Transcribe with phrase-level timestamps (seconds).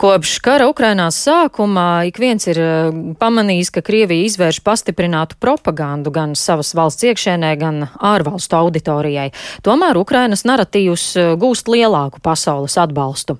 [0.00, 2.86] Kopš kara Ukrainās sākumā ik viens ir eh,
[3.20, 9.26] pamanījis, ka Krievija izvērš pastiprinātu propagandu gan savas valsts iekšēnē, gan ārvalstu auditorijai.
[9.60, 13.36] Tomēr Ukrainas naratīvs eh, gūst lielāku pasaules atbalstu.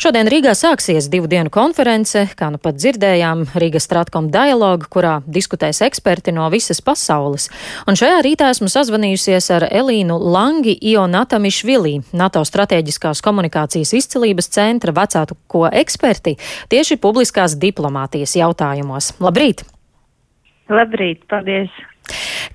[0.00, 5.82] Šodien Rīgā sāksies divu dienu konference, kā nu pat dzirdējām, Rīgas Stratkom dialogu, kurā diskutēs
[5.84, 7.50] eksperti no visas pasaules.
[7.84, 15.66] Un šajā rītā esmu sazvanījusies ar Elīnu Langi Ionatamišvili, NATO strateģiskās komunikācijas izcilības centra vecāku
[15.68, 16.36] ekspertu eksperti
[16.70, 19.16] tieši publiskās diplomātijas jautājumos.
[19.20, 19.64] Labrīt!
[20.70, 21.70] Labrīt, paldies!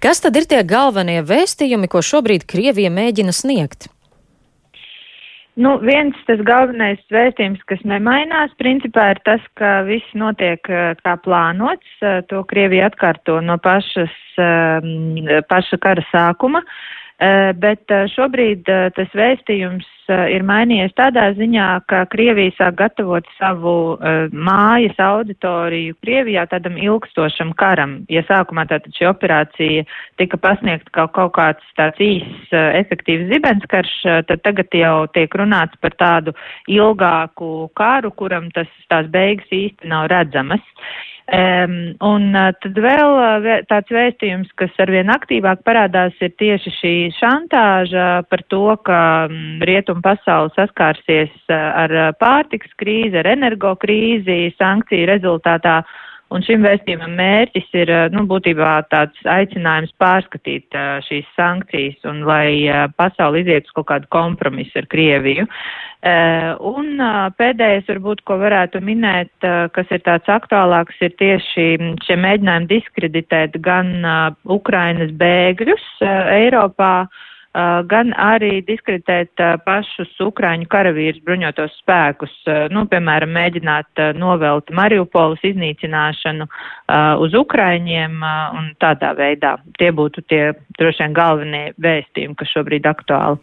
[0.02, 3.90] Kas tad ir tie galvenie vēstījumi, ko šobrīd Krievija mēģina sniegt?
[5.56, 11.14] Nu, viens tas galvenais vēstījums, kas nemainās, principā ir tas, ka viss notiek eh, kā
[11.22, 11.92] plānots.
[12.02, 16.64] Eh, to Krievija atkārto no pašas, eh, paša kara sākuma.
[17.64, 19.86] Bet šobrīd tas vēstījums
[20.34, 23.96] ir mainījies tādā ziņā, ka Krievija sāk gatavot savu
[24.34, 28.02] mājas auditoriju Krievijā tādam ilgstošam karam.
[28.12, 29.86] Ja sākumā tātad šī operācija
[30.20, 33.96] tika pasniegta kaut, kaut kāds tāds īss, efektīvs zibenskarš,
[34.28, 36.36] tad tagad jau tiek runāts par tādu
[36.68, 40.66] ilgāku karu, kuram tas tās beigas īsti nav redzamas.
[41.24, 46.92] Um, un uh, tad vēl uh, tāds vēstījums, kas arvien aktīvāk parādās, ir tieši šī
[47.16, 49.00] šantāža par to, ka
[49.30, 55.80] um, rietumu pasauli saskārsies uh, ar pārtiks krīzi, ar energo krīzi, sankciju rezultātā.
[56.34, 62.66] Un šim vēstījumam mērķis ir, nu, būtībā tāds aicinājums pārskatīt uh, šīs sankcijas un lai
[62.66, 65.48] uh, pasauli iziet uz kaut kādu kompromisu ar Krieviju.
[66.04, 67.00] Un
[67.40, 69.32] pēdējais, varbūt, ko varētu minēt,
[69.72, 71.68] kas ir tāds aktuālāks, ir tieši
[72.04, 73.94] šie mēģinājumi diskreditēt gan
[74.44, 77.08] Ukrainas bēgļus Eiropā,
[77.86, 85.44] gan arī diskreditēt uh, pašus Ukraiņu karavīrus bruņotos spēkus, uh, nu, piemēram, mēģināt novelt Mariupolas
[85.46, 86.48] iznīcināšanu
[87.24, 88.24] uz Ukraiņiem
[88.58, 89.56] un tādā veidā.
[89.80, 90.42] Tie būtu tie
[90.78, 93.40] droši vien galvenie vēstījumi, kas šobrīd aktuāli.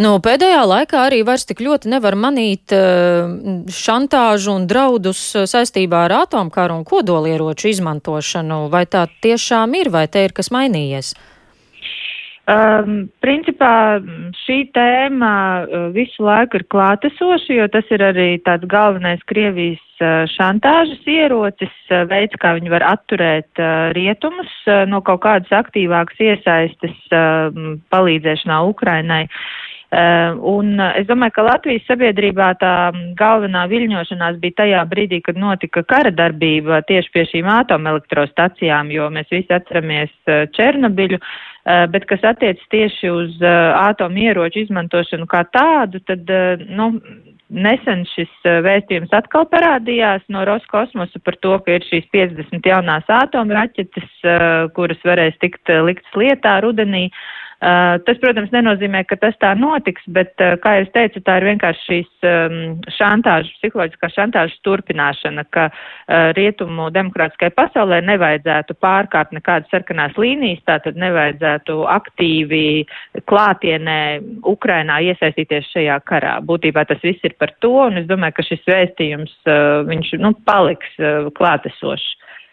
[0.00, 5.20] Nu, pēdējā laikā arī vairs tik ļoti nevar manīt šantāžu un draudus
[5.50, 8.64] saistībā ar atomkaru un kodolieroču izmantošanu.
[8.72, 11.12] Vai tā tiešām ir, vai te ir kas mainījies?
[12.42, 14.02] Um, principā
[14.42, 20.24] šī tēma uh, visu laiku ir klātesoša, jo tas ir arī tāds galvenais Krievijas uh,
[20.26, 23.62] šantāžas ierocis, uh, veids, kā viņi var atturēt
[23.94, 24.50] rietumus
[24.90, 26.96] no kaut kādas aktīvākas iesaistes
[27.92, 29.26] palīdzēšanā Ukrainai.
[29.92, 32.72] Un es domāju, ka Latvijas sabiedrībā tā
[33.18, 39.28] galvenā viļņošanās bija tajā brīdī, kad notika kara darbība tieši pie šīm atomelektrostacijām, jo mēs
[39.34, 40.14] visi atceramies
[40.56, 41.20] Černobiļu.
[41.20, 46.88] Uh, bet kas attiec tieši uz eh, atomieroču izmantošanu kā tādu, tad, eh, nu,
[47.52, 48.32] nesen šis
[48.64, 54.08] vēstījums atkal parādījās no Roskosmosa par to, ka ir šīs 50 jaunās atomraķetes,
[54.72, 57.10] kuras varēs tikt liktas lietā rudenī.
[57.10, 61.36] Uh, tas, protams, nenozīmē, ka tas tā notiks, bet, uh, kā jau es teicu, tā
[61.38, 62.56] ir vienkārši šīs um,
[62.96, 70.98] šantāžas, psiholoģiskā šantāžas turpināšana, ka uh, rietumu demokrātiskai pasaulē nevajadzētu pārkāpt nekādas sarkanās līnijas, tātad
[70.98, 72.64] nevajadzētu aktīvi
[73.30, 74.00] klātienē
[74.50, 76.40] Ukrainā iesaistīties šajā karā.
[76.42, 79.38] Būtībā tas viss ir par to, un es domāju, ka šis vēstījums,
[79.86, 80.98] viņš, nu, paliks
[81.38, 82.10] klātesošs.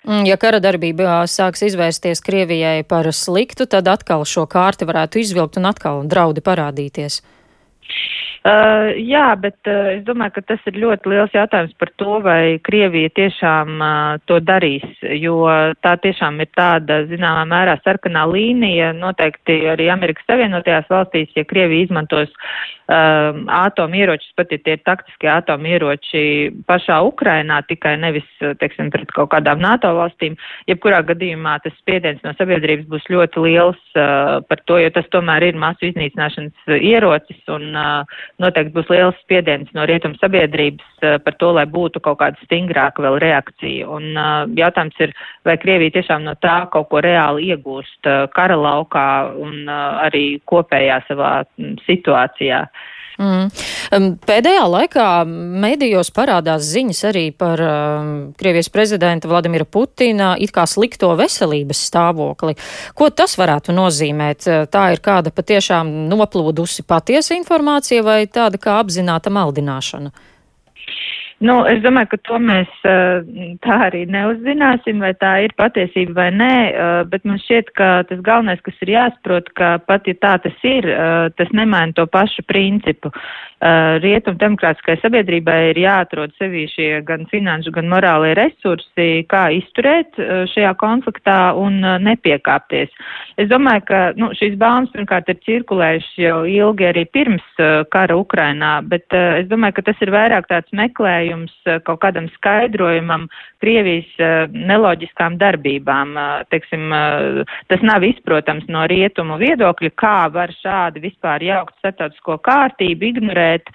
[0.07, 5.59] Mm, ja kara darbība sāks izvērsties Krievijai par sliktu, tad atkal šo kārti varētu izvilkt
[5.59, 7.19] un atkal draudi parādīties.
[8.39, 12.55] Uh, jā, bet uh, es domāju, ka tas ir ļoti liels jautājums par to, vai
[12.63, 14.85] Krievija tiešām uh, to darīs,
[15.19, 15.41] jo
[15.83, 18.93] tā tiešām ir tāda, zināmā mērā, sarkanā līnija.
[18.95, 25.31] Noteikti arī Amerikas Savienotajās valstīs, ja Krievija izmantos uh, atomieročus, pat ja tie ir taktiskie
[25.33, 26.23] atomieroči
[26.69, 30.39] pašā Ukrainā, tikai nevis, teiksim, pret kaut kādām NATO valstīm,
[30.71, 35.49] jebkurā gadījumā tas spiediens no sabiedrības būs ļoti liels uh, par to, jo tas tomēr
[35.51, 37.75] ir masu iznīcināšanas ierocis un
[38.41, 43.19] noteikti būs liels spiediens no rietuma sabiedrības par to, lai būtu kaut kāda stingrāka vēl
[43.23, 43.87] reakcija.
[43.89, 44.13] Un
[44.59, 45.15] jautājums ir,
[45.47, 49.07] vai Krievija tiešām no tā kaut ko reāli iegūst kara laukā
[49.39, 51.33] un arī kopējā savā
[51.87, 52.65] situācijā.
[53.19, 53.49] Mm.
[54.23, 61.11] Pēdējā laikā medijos parādās ziņas arī par um, Krievijas prezidenta Vladimira Putina it kā slikto
[61.19, 62.55] veselības stāvokli.
[62.95, 64.47] Ko tas varētu nozīmēt?
[64.71, 70.15] Tā ir kāda patiešām noplūdusi patiesa informācija vai tāda kā apzināta maldināšana?
[71.39, 72.71] Nu, es domāju, ka to mēs
[73.63, 76.55] tā arī neuzzināsim, vai tā ir patiesība vai nē,
[77.07, 80.83] bet man šķiet, ka tas galvenais, kas ir jāsaprot, ka pat ja tā tas ir,
[81.39, 83.13] tas nemaina to pašu principu.
[84.03, 90.19] Rietum demokrātiskai sabiedrībai ir jāatrod sevī šie gan finanšu, gan morālie resursi, kā izturēt
[90.51, 92.91] šajā konfliktā un nepiekāpties.
[93.39, 97.47] Es domāju, ka nu, šīs baumas pirmkārt ir cirkulējušas jau ilgi arī pirms
[97.95, 102.29] kara Ukrainā, bet es domāju, ka tas ir vairāk tāds meklējums meklējums eh, kaut kādam
[102.35, 103.27] skaidrojumam
[103.59, 106.15] Krievijas eh, neloģiskām darbībām.
[106.17, 106.89] Eh, teiksim,
[107.69, 113.69] tas nav izprotams no rietumu viedokļa, kā var šādi vispār jaukt starptautisko kārtību, ignorēt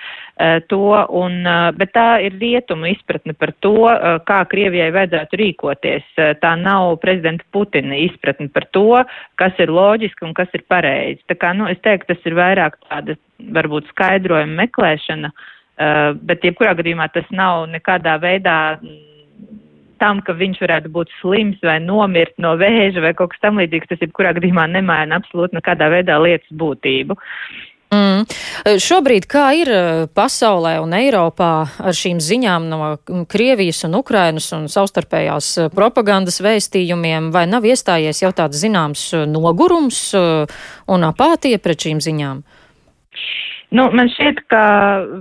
[0.69, 1.45] to, un,
[1.79, 3.87] bet tā ir rietumu izpratne par to,
[4.27, 6.07] kā Krievijai vajadzētu rīkoties.
[6.43, 9.03] Tā nav prezidenta Putina izpratne par to,
[9.41, 11.23] kas ir loģiski un kas ir pareizi.
[11.31, 13.19] Tā kā, nu, es teiktu, tas ir vairāk tāda
[13.55, 15.31] varbūt skaidrojuma meklēšana.
[15.31, 18.97] Uh, bet jebkurā gadījumā tas nav nekādā veidā mm,
[20.03, 23.91] tam, ka viņš varētu būt slims vai nomirt no vēža vai kaut kas tam līdzīgs,
[23.91, 27.19] tas jebkurā gadījumā nemaina absolūti nekādā veidā lietas būtību.
[27.95, 28.25] Mm.
[28.81, 32.79] Šobrīd kā ir uh, pasaulē un Eiropā ar šīm ziņām no
[33.31, 40.01] Krievijas un Ukrainas un savstarpējās uh, propagandas vēstījumiem, vai nav iestājies jau tāds zināms nogurums
[40.15, 42.43] un apātija pret šīm ziņām?
[43.75, 44.65] Nu, man šķiet, ka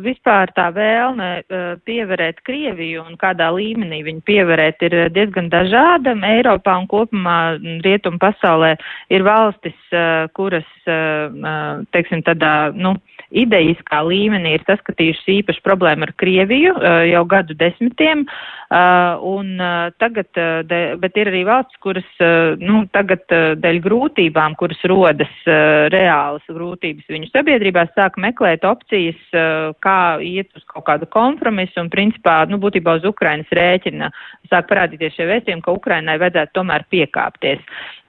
[0.04, 6.14] vispār tā vēlme uh, pievērēt Krieviju un kādā līmenī viņu pievērēt ir diezgan dažāda.
[6.30, 7.38] Eiropā un kopumā
[7.86, 8.76] rietumu pasaulē
[9.10, 12.94] ir valstis, uh, kuras, uh, teiksim, tādā, nu,
[13.34, 16.76] idejiskā līmenī ir saskatījušas īpašu problēmu ar Krieviju
[17.10, 18.28] jau gadu desmitiem.
[18.74, 19.50] Un
[20.02, 20.30] tagad,
[21.02, 22.08] bet ir arī valsts, kuras,
[22.58, 23.26] nu, tagad
[23.62, 25.34] dēļ grūtībām, kuras rodas
[25.94, 31.90] reālas grūtības viņu sabiedrībā, sāk meklēt opcijas, eh, kā iet uz kaut kādu kompromisu un,
[31.90, 34.12] principā, nu, būtībā uz Ukrainas rēķina
[34.52, 37.62] sāk parādīties šie vēstījumi, ka Ukrainai vajadzētu tomēr piekāpties.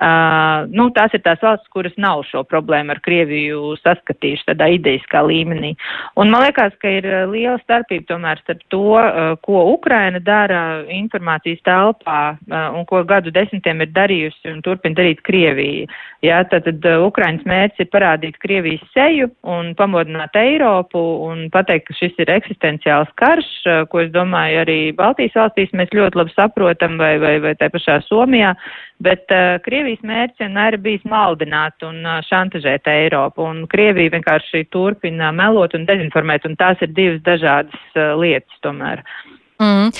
[0.04, 4.68] Uh, nu, tās ir tās valsts, kuras nav šo problēmu ar Krieviju saskatījuši tādā
[5.14, 5.74] ideiskā līmenī.
[6.16, 11.62] Un man liekas, ka ir liela starpība tomēr starp to, uh, ko Ukraina dara informācijas
[11.64, 15.86] telpā uh, un ko gadu desmitiem ir darījusi un turpina darīt Krievija.
[16.24, 21.98] Jā, tad, tad Ukrainas mērķis ir parādīt Krievijas seju un pamodināt Eiropu un pateikt, ka
[21.98, 23.50] šis ir eksistenciāls karš,
[23.90, 28.00] ko es domāju arī Baltijas valstīs mēs ļoti labi saprotam vai, vai, vai tā pašā
[28.08, 28.54] Somijā,
[29.04, 34.64] bet uh, Krievijas mērķis vienmēr ir bijis maldināt un uh, šantažēt Eiropu, un Krievija vienkārši
[34.72, 39.04] turpina melot un dezinformēt, un tās ir divas dažādas uh, lietas tomēr.
[39.62, 39.92] Mm.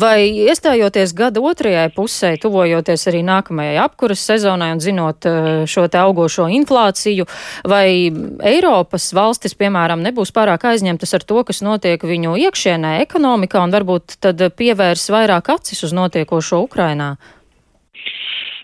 [0.00, 6.00] Vai iestājoties gada otrajai pusē, tuvojoties arī nākamajai apkuras sezonai un zinot eh, šo te
[6.00, 7.26] augošo inflāciju,
[7.68, 8.08] vai
[8.48, 14.16] Eiropas valstis, piemēram, nebūs pārāk aizņemtas ar to, kas notiek viņu iekšienē ekonomikā un varbūt
[14.24, 17.16] tad pievērs vairāk acis uz notiekošo Ukrainā?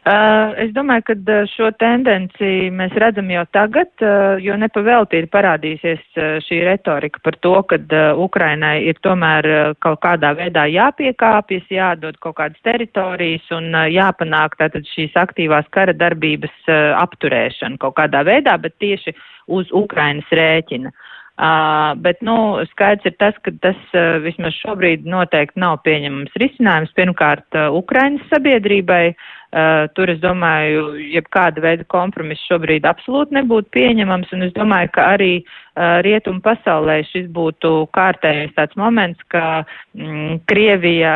[0.05, 5.29] Uh, es domāju, ka uh, šo tendenci mēs redzam jau tagad, uh, jo nepavēlti ir
[5.33, 7.79] parādīsies šī retorika par to, ka
[8.21, 9.49] Ukrainai ir tomēr
[9.81, 16.69] kaut kādā veidā jāpiekāpjas, jādod kaut kādas teritorijas un jāpanāk tātad šīs aktīvās kara darbības
[17.01, 19.17] apturēšana kaut kādā veidā, bet tieši
[19.57, 20.93] uz Ukrainas rēķina.
[20.93, 21.24] Uh,
[22.05, 22.37] bet, nu,
[22.71, 26.95] skaidrs ir tas, ka tas uh, vismaz šobrīd noteikti nav pieņemams risinājums.
[26.95, 33.71] Pirmkārt uh, Ukrainas sabiedrībai, uh, Uh, tur es domāju, jebkāda veida kompromiss šobrīd absolūti nebūtu
[33.77, 39.63] pieņemams, un es domāju, ka arī uh, rietumu pasaulē šis būtu kārtējais tāds moments, ka
[39.95, 41.15] mm, Krievija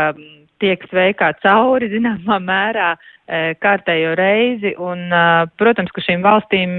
[0.62, 2.96] tiek sveikā cauri zināmā mērā
[3.60, 5.10] kārtējo reizi, un,
[5.60, 6.78] protams, ka šīm valstīm,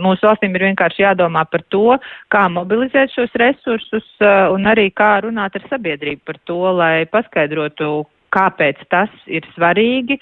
[0.00, 1.98] mūsu valstīm ir vienkārši jādomā par to,
[2.32, 8.80] kā mobilizēt šos resursus un arī kā runāt ar sabiedrību par to, lai paskaidrotu, kāpēc
[8.88, 10.16] tas ir svarīgi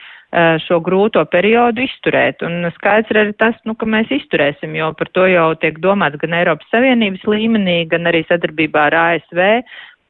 [0.65, 2.43] šo grūto periodu izturēt.
[2.45, 6.21] Un skaidrs ir arī tas, nu, ka mēs izturēsim, jo par to jau tiek domāts
[6.21, 9.45] gan Eiropas Savienības līmenī, gan arī sadarbībā ar ASV.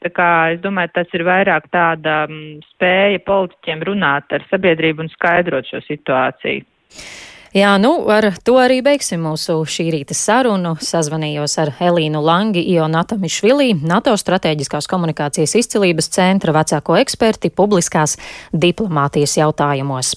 [0.05, 5.11] Tā kā es domāju, tas ir vairāk tāda m, spēja politiķiem runāt ar sabiedrību un
[5.14, 6.62] skaidrot šo situāciju.
[7.57, 10.75] Jā, nu, ar to arī beigsim mūsu šī rīta sarunu.
[10.85, 18.19] Sazvanījos ar Elīnu Langi, Ionata Mišvilī, NATO strateģiskās komunikācijas izcilības centra vecāko eksperti publiskās
[18.52, 20.12] diplomātijas jautājumos.